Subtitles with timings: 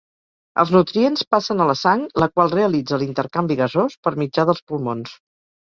[0.61, 5.17] Els nutrients passen a la sang, la qual realitza l'intercanvi gasós per mitjà dels pulmons.